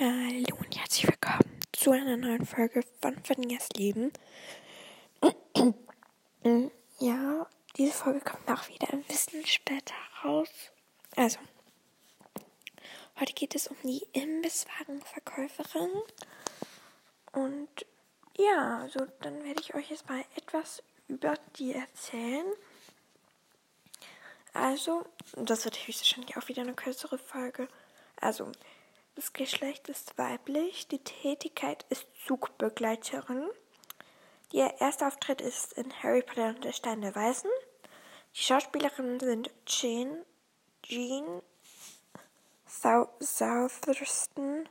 Hallo 0.00 0.56
und 0.60 0.78
herzlich 0.78 1.08
willkommen 1.08 1.58
zu 1.72 1.90
einer 1.90 2.16
neuen 2.16 2.46
Folge 2.46 2.84
von 3.02 3.16
Vanillas 3.26 3.68
Leben. 3.70 4.12
ja, 7.00 7.46
diese 7.76 7.92
Folge 7.92 8.20
kommt 8.20 8.48
auch 8.48 8.68
wieder 8.68 8.92
ein 8.92 9.02
bisschen 9.02 9.44
später 9.44 9.96
raus. 10.22 10.48
Also, 11.16 11.40
heute 13.18 13.32
geht 13.32 13.56
es 13.56 13.66
um 13.66 13.76
die 13.82 14.06
Imbisswagenverkäuferin. 14.12 15.90
Und 17.32 17.68
ja, 18.36 18.78
also 18.82 19.04
dann 19.20 19.42
werde 19.42 19.60
ich 19.60 19.74
euch 19.74 19.90
jetzt 19.90 20.08
mal 20.08 20.24
etwas 20.36 20.80
über 21.08 21.34
die 21.56 21.74
erzählen. 21.74 22.46
Also, 24.52 25.04
das 25.34 25.64
wird 25.64 25.88
höchstwahrscheinlich 25.88 26.36
auch 26.36 26.46
wieder 26.46 26.62
eine 26.62 26.74
kürzere 26.74 27.18
Folge. 27.18 27.66
Also, 28.20 28.52
das 29.18 29.32
Geschlecht 29.32 29.88
ist 29.88 30.16
weiblich, 30.16 30.86
die 30.86 31.00
Tätigkeit 31.00 31.84
ist 31.88 32.06
Zugbegleiterin. 32.24 33.50
Ihr 34.52 34.72
erster 34.78 35.08
Auftritt 35.08 35.40
ist 35.40 35.72
in 35.72 35.92
Harry 36.04 36.22
Potter 36.22 36.50
und 36.50 36.62
der 36.62 36.70
Stein 36.70 37.00
der 37.00 37.16
Weisen. 37.16 37.50
Die 38.36 38.42
Schauspielerinnen 38.42 39.18
sind 39.18 39.50
Jean, 39.66 40.24
Jean 40.84 41.42
Southerston, 43.18 44.68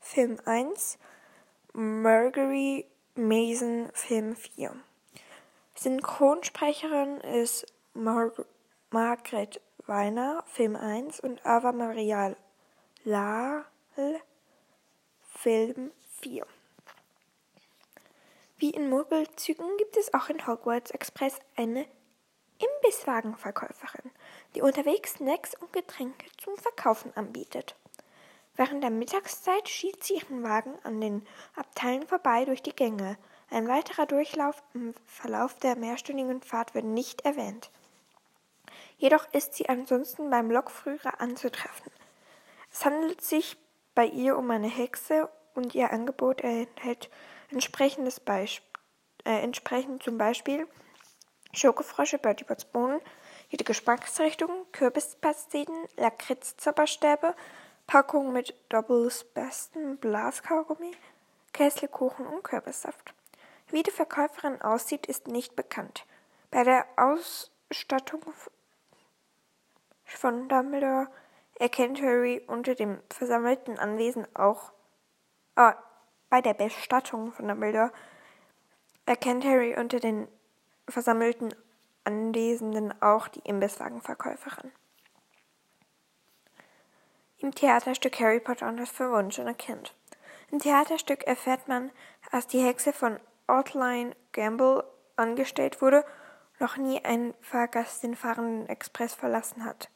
Film 0.00 0.40
1, 0.46 0.96
Marguerite 1.74 2.88
Mason, 3.14 3.90
Film 3.92 4.36
4. 4.36 4.74
Synchronsprecherin 5.74 7.20
ist 7.20 7.66
Mar 7.92 8.32
Margret 8.88 9.60
Weiner, 9.86 10.44
Film 10.46 10.76
1 10.76 11.20
und 11.20 11.44
Ava 11.44 11.72
Maria 11.72 12.34
La 13.04 13.66
Film 15.42 15.90
4. 16.20 16.46
Wie 18.58 18.70
in 18.70 18.88
Murgelzügen 18.88 19.76
gibt 19.76 19.96
es 19.96 20.14
auch 20.14 20.28
in 20.28 20.46
Hogwarts 20.46 20.92
Express 20.92 21.40
eine 21.56 21.84
Imbisswagenverkäuferin, 22.60 24.12
die 24.54 24.62
unterwegs 24.62 25.14
Snacks 25.14 25.56
und 25.60 25.72
Getränke 25.72 26.26
zum 26.38 26.56
Verkaufen 26.56 27.12
anbietet. 27.16 27.74
Während 28.54 28.84
der 28.84 28.90
Mittagszeit 28.90 29.68
schiebt 29.68 30.04
sie 30.04 30.14
ihren 30.14 30.44
Wagen 30.44 30.78
an 30.84 31.00
den 31.00 31.26
Abteilen 31.56 32.06
vorbei 32.06 32.44
durch 32.44 32.62
die 32.62 32.76
Gänge. 32.76 33.18
Ein 33.50 33.66
weiterer 33.66 34.06
Durchlauf 34.06 34.62
im 34.74 34.94
Verlauf 35.06 35.56
der 35.56 35.74
mehrstündigen 35.74 36.40
Fahrt 36.40 36.76
wird 36.76 36.84
nicht 36.84 37.22
erwähnt. 37.22 37.72
Jedoch 38.96 39.26
ist 39.32 39.54
sie 39.54 39.68
ansonsten 39.68 40.30
beim 40.30 40.52
Lokführer 40.52 41.20
anzutreffen. 41.20 41.90
Es 42.70 42.84
handelt 42.84 43.22
sich 43.22 43.56
bei 43.94 44.06
ihr 44.06 44.36
um 44.36 44.50
eine 44.50 44.68
Hexe 44.68 45.28
und 45.54 45.74
ihr 45.74 45.92
Angebot 45.92 46.40
enthält 46.40 47.10
entsprechendes 47.50 48.20
Beisp 48.20 48.62
äh, 49.24 49.42
entsprechend 49.42 50.02
zum 50.02 50.18
Beispiel 50.18 50.66
Schokofrösche, 51.52 52.18
Bertie 52.18 52.44
Bots 52.44 52.64
Bohnen, 52.64 53.00
jede 53.50 53.64
Geschmacksrichtung, 53.64 54.50
Kürbispasteten, 54.72 55.86
Lakritz-Zauberstäbe, 55.96 57.34
Packungen 57.86 58.32
mit 58.32 58.54
Doubles 58.70 59.24
besten 59.24 59.98
Blaskaugummi, 59.98 60.92
Käslekuchen 61.52 62.26
und 62.26 62.42
Kürbissaft. 62.42 63.14
Wie 63.68 63.82
die 63.82 63.90
Verkäuferin 63.90 64.62
aussieht, 64.62 65.06
ist 65.06 65.28
nicht 65.28 65.54
bekannt. 65.54 66.06
Bei 66.50 66.64
der 66.64 66.86
Ausstattung 66.96 68.22
von 70.04 70.48
Dumbledore 70.48 71.08
erkennt 71.62 72.02
Harry 72.02 72.42
unter 72.48 72.74
dem 72.74 72.98
versammelten 73.08 73.78
Anwesen 73.78 74.26
auch 74.34 74.72
äh, 75.54 75.72
bei 76.28 76.40
der 76.40 76.54
Bestattung 76.54 77.30
von 77.30 77.46
Dumbledore 77.46 77.92
erkennt 79.06 79.44
Harry 79.44 79.78
unter 79.78 80.00
den 80.00 80.26
versammelten 80.88 81.54
Anwesenden 82.02 83.00
auch 83.00 83.28
die 83.28 83.40
Imbisswagenverkäuferin. 83.40 84.72
Im 87.38 87.54
Theaterstück 87.54 88.18
Harry 88.18 88.40
Potter 88.40 88.66
und 88.66 88.78
das 88.78 88.90
verwunschene 88.90 89.54
Kind. 89.54 89.94
Im 90.50 90.58
Theaterstück 90.58 91.22
erfährt 91.28 91.68
man, 91.68 91.92
als 92.32 92.48
die 92.48 92.60
Hexe 92.60 92.92
von 92.92 93.20
Outline 93.46 94.16
Gamble 94.32 94.82
angestellt 95.14 95.80
wurde, 95.80 96.04
noch 96.58 96.76
nie 96.76 97.04
ein 97.04 97.34
Fahrgast 97.40 98.02
den 98.02 98.16
fahrenden 98.16 98.68
Express 98.68 99.14
verlassen 99.14 99.64
hat. 99.64 99.90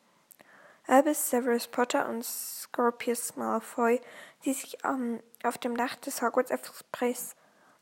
Albus 0.88 1.30
Severus 1.30 1.66
Potter 1.66 2.08
und 2.08 2.24
Scorpius 2.24 3.34
Malfoy, 3.34 4.00
die 4.44 4.52
sich 4.52 4.84
um, 4.84 5.20
auf 5.42 5.58
dem 5.58 5.76
Dach 5.76 5.96
des 5.96 6.22
Hogwarts 6.22 6.52
Express 6.52 7.34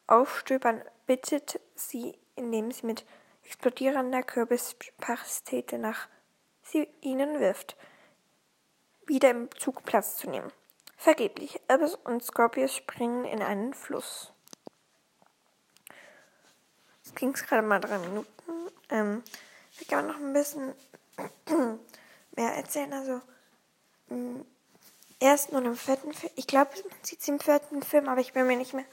aufstöbern, 0.07 0.83
bittet 1.07 1.61
sie, 1.75 2.19
indem 2.35 2.71
sie 2.71 2.87
mit 2.87 3.05
explodierender 3.45 4.23
Kürbispastete 4.23 5.79
nach 5.79 6.09
sie 6.63 6.89
ihnen 7.03 7.41
wirft, 7.41 7.77
wieder 9.07 9.31
im 9.31 9.51
Zug 9.59 9.85
Platz 9.85 10.17
zu 10.17 10.31
nehmen. 10.31 10.51
Vergeblich. 10.97 11.61
Albus 11.69 11.97
und 11.97 12.25
Scorpius 12.25 12.75
springen 12.75 13.27
in 13.27 13.43
einen 13.43 13.75
Fluss. 13.75 14.33
Jetzt 17.05 17.17
ging 17.17 17.35
es 17.35 17.45
gerade 17.45 17.61
mal 17.61 17.81
drei 17.81 17.99
Minuten. 17.99 18.71
Ähm, 18.89 19.23
ich 19.79 19.89
kann 19.89 20.07
noch 20.07 20.17
ein 20.17 20.33
bisschen 20.33 20.75
mehr 22.37 22.55
erzählen. 22.55 22.93
Also, 22.93 23.21
mh, 24.09 24.17
mm, 24.17 24.45
erst 25.21 25.53
nur 25.53 25.65
im 25.65 25.77
vierten 25.77 26.12
Film. 26.12 26.33
Ich 26.37 26.47
glaube, 26.47 26.71
man 26.89 26.99
sieht 27.03 27.22
sie 27.22 27.33
im 27.33 27.41
vierten 27.41 27.83
Film, 27.83 28.09
aber 28.09 28.21
ich 28.21 28.33
bin 28.33 28.47
mir 28.47 28.56
nicht 28.56 28.75
mehr 28.75 28.84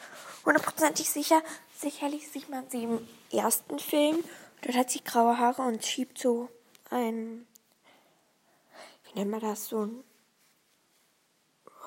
hundertprozentig 0.46 1.10
sicher. 1.10 1.42
Sicherlich 1.78 2.30
sieht 2.30 2.50
man 2.50 2.70
sie 2.70 2.84
im 2.84 3.08
ersten 3.32 3.80
Film. 3.80 4.24
Dort 4.62 4.78
hat 4.78 4.92
sie 4.92 5.04
graue 5.04 5.38
Haare 5.38 5.64
und 5.64 5.84
schiebt 5.84 6.18
so 6.18 6.50
ein. 6.90 7.48
Wie 9.04 9.20
nennt 9.20 9.32
man 9.32 9.42
das? 9.42 9.68
So 9.68 9.86
ein. 9.86 10.04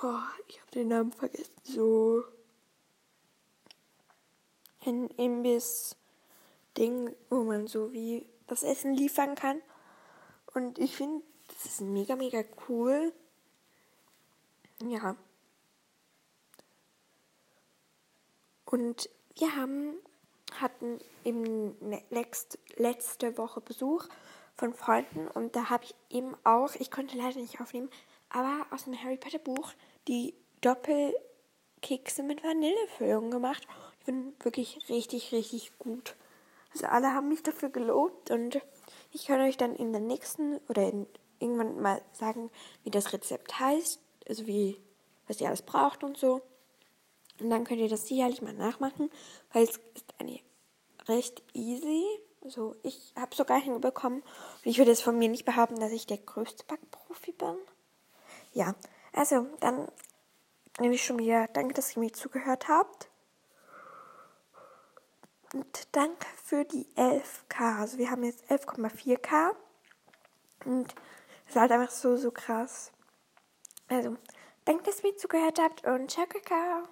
Oh, 0.03 0.19
ich 0.49 0.61
habe 0.61 0.71
den 0.73 0.89
Namen 0.89 1.13
vergessen. 1.13 1.53
So. 1.63 2.25
Ein 4.85 5.09
Imbiss-Ding, 5.11 7.15
wo 7.31 7.45
man 7.45 7.67
so 7.67 7.93
wie 7.93 8.27
das 8.47 8.63
Essen 8.63 8.95
liefern 8.95 9.35
kann. 9.35 9.63
Und 10.53 10.79
ich 10.79 10.97
finde, 10.97 11.25
das 11.55 11.73
ist 11.73 11.81
mega, 11.81 12.17
mega 12.17 12.43
cool. 12.69 13.13
Ja. 14.83 15.17
Und 18.67 19.09
wir 19.37 19.55
haben, 19.55 19.95
hatten 20.59 20.99
im 21.23 21.77
lext, 22.11 22.59
letzte 22.77 23.39
Woche 23.39 23.61
Besuch 23.61 24.07
von 24.57 24.75
Freunden 24.75 25.29
und 25.29 25.57
da 25.57 25.71
habe 25.71 25.85
ich 25.85 25.95
eben 26.11 26.37
auch, 26.45 26.75
ich 26.77 26.91
konnte 26.91 27.17
leider 27.17 27.41
nicht 27.41 27.61
aufnehmen, 27.61 27.91
aber 28.31 28.67
aus 28.71 28.85
dem 28.85 29.01
Harry 29.01 29.17
Potter 29.17 29.39
Buch 29.39 29.73
die 30.09 30.35
Doppelkekse 30.61 32.23
mit 32.23 32.43
Vanillefüllung 32.43 33.31
gemacht. 33.31 33.67
Ich 34.01 34.07
bin 34.07 34.35
wirklich 34.41 34.79
richtig, 34.89 35.33
richtig 35.33 35.79
gut. 35.79 36.15
Also 36.73 36.87
alle 36.87 37.13
haben 37.13 37.29
mich 37.29 37.43
dafür 37.43 37.69
gelobt 37.69 38.31
und 38.31 38.61
ich 39.13 39.27
kann 39.27 39.41
euch 39.41 39.57
dann 39.57 39.77
in 39.77 39.93
der 39.93 40.01
nächsten 40.01 40.59
oder 40.69 40.89
in 40.89 41.07
irgendwann 41.39 41.81
mal 41.81 42.03
sagen, 42.13 42.51
wie 42.83 42.91
das 42.91 43.13
Rezept 43.13 43.59
heißt, 43.59 44.01
also 44.29 44.47
wie, 44.47 44.81
was 45.27 45.41
ihr 45.41 45.49
alles 45.49 45.63
braucht 45.63 46.05
und 46.05 46.17
so. 46.17 46.43
Und 47.41 47.51
dann 47.51 47.65
könnt 47.65 47.81
ihr 47.81 47.89
das 47.89 48.07
sicherlich 48.07 48.43
mal 48.43 48.53
nachmachen, 48.53 49.11
weil 49.53 49.65
es 49.65 49.81
ist 49.95 50.15
eine 50.19 50.41
recht 51.07 51.43
easy. 51.53 52.05
Also 52.43 52.77
ich 52.83 53.13
habe 53.17 53.35
sogar 53.35 53.61
hinbekommen. 53.61 54.21
Und 54.21 54.67
ich 54.67 54.79
würde 54.79 54.93
es 54.93 55.01
von 55.01 55.19
mir 55.19 55.29
nicht 55.29 55.45
behaupten, 55.45 55.81
dass 55.81 55.93
ich 55.93 56.07
der 56.07 56.19
größte 56.19 56.65
Backprofi 56.65 57.33
bin. 57.33 57.57
Ja, 58.53 58.75
also 59.13 59.47
dann 59.61 59.89
nehme 60.79 60.95
ich 60.95 61.05
schon 61.05 61.19
wieder 61.19 61.49
danke, 61.49 61.75
dass 61.75 61.97
ihr 61.97 62.01
mir 62.01 62.13
zugehört 62.13 62.69
habt. 62.69 63.09
Und 65.53 65.89
danke 65.93 66.27
für 66.43 66.65
die 66.65 66.87
11k. 66.97 67.81
Also 67.81 67.99
wir 67.99 68.11
haben 68.11 68.25
jetzt 68.25 68.45
11,4k. 68.51 69.55
Und 70.65 70.95
ist 71.55 71.61
halt 71.61 71.71
einfach 71.71 71.91
so, 71.91 72.17
so 72.17 72.33
krass. 72.33 72.91
Also, 73.89 74.17
danke, 74.65 74.83
dass 74.83 75.05
ihr 75.05 75.11
mir 75.13 75.17
zugehört 75.17 75.61
habt 75.61 75.87
und 75.87 76.11
ciao, 76.11 76.27
kakao. 76.27 76.83